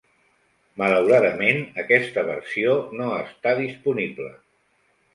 Malauradament, 0.81 1.61
aquesta 1.85 2.25
versió 2.31 2.75
no 3.03 3.13
està 3.21 3.57
disponible. 3.63 4.37